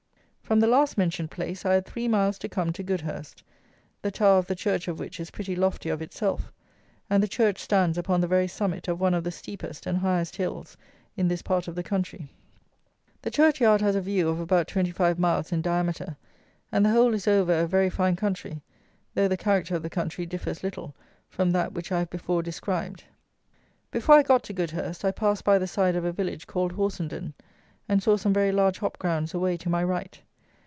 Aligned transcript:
From 0.51 0.59
the 0.59 0.67
last 0.67 0.97
mentioned 0.97 1.31
place 1.31 1.63
I 1.65 1.75
had 1.75 1.85
three 1.85 2.09
miles 2.09 2.37
to 2.39 2.49
come 2.49 2.73
to 2.73 2.83
Goudhurst, 2.83 3.41
the 4.01 4.11
tower 4.11 4.37
of 4.37 4.47
the 4.47 4.55
church 4.55 4.89
of 4.89 4.99
which 4.99 5.17
is 5.17 5.31
pretty 5.31 5.55
lofty 5.55 5.87
of 5.87 6.01
itself, 6.01 6.51
and 7.09 7.23
the 7.23 7.27
church 7.29 7.57
stands 7.57 7.97
upon 7.97 8.19
the 8.19 8.27
very 8.27 8.49
summit 8.49 8.89
of 8.89 8.99
one 8.99 9.13
of 9.13 9.23
the 9.23 9.31
steepest 9.31 9.85
and 9.85 9.99
highest 9.99 10.35
hills 10.35 10.75
in 11.15 11.29
this 11.29 11.41
part 11.41 11.69
of 11.69 11.75
the 11.75 11.83
country. 11.83 12.27
The 13.21 13.31
church 13.31 13.61
yard 13.61 13.79
has 13.79 13.95
a 13.95 14.01
view 14.01 14.27
of 14.27 14.41
about 14.41 14.67
twenty 14.67 14.91
five 14.91 15.17
miles 15.17 15.53
in 15.53 15.61
diameter; 15.61 16.17
and 16.69 16.83
the 16.85 16.91
whole 16.91 17.13
is 17.13 17.29
over 17.29 17.57
a 17.61 17.65
very 17.65 17.89
fine 17.89 18.17
country, 18.17 18.61
though 19.13 19.29
the 19.29 19.37
character 19.37 19.75
of 19.77 19.83
the 19.83 19.89
country 19.89 20.25
differs 20.25 20.63
little 20.63 20.93
from 21.29 21.51
that 21.51 21.71
which 21.71 21.93
I 21.93 21.99
have 21.99 22.09
before 22.09 22.43
described. 22.43 23.05
Before 23.89 24.15
I 24.15 24.21
got 24.21 24.43
to 24.43 24.53
Goudhurst, 24.53 25.05
I 25.05 25.11
passed 25.11 25.45
by 25.45 25.57
the 25.57 25.65
side 25.67 25.95
of 25.95 26.03
a 26.03 26.11
village 26.11 26.45
called 26.45 26.73
Horsenden, 26.73 27.35
and 27.87 28.03
saw 28.03 28.17
some 28.17 28.33
very 28.33 28.51
large 28.51 28.79
hop 28.79 28.99
grounds 28.99 29.33
away 29.33 29.55
to 29.55 29.69
my 29.69 29.81
right. 29.81 30.19